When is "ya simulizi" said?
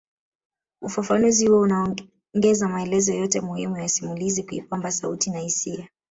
3.77-4.43